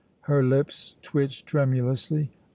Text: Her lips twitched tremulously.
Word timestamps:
Her 0.21 0.41
lips 0.43 0.95
twitched 1.03 1.45
tremulously. 1.45 2.31